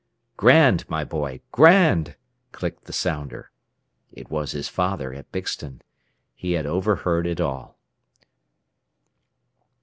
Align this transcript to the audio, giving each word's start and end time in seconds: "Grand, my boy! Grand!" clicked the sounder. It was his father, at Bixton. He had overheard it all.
"Grand, 0.35 0.89
my 0.89 1.03
boy! 1.03 1.41
Grand!" 1.51 2.15
clicked 2.51 2.85
the 2.85 2.91
sounder. 2.91 3.51
It 4.11 4.31
was 4.31 4.51
his 4.53 4.67
father, 4.67 5.13
at 5.13 5.31
Bixton. 5.31 5.81
He 6.33 6.53
had 6.53 6.65
overheard 6.65 7.27
it 7.27 7.39
all. 7.39 7.77